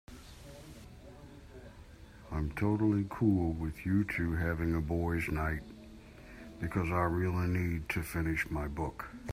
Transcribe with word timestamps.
I 2.31 2.39
am 2.39 2.51
totally 2.53 3.05
cool 3.11 3.53
with 3.53 3.85
you 3.85 4.03
two 4.03 4.31
having 4.33 4.75
a 4.75 4.81
boys' 4.81 5.27
night 5.27 5.61
because 6.59 6.89
I 6.89 7.03
really 7.03 7.47
need 7.47 7.87
to 7.89 8.01
finish 8.01 8.49
my 8.49 8.67
book. 8.67 9.05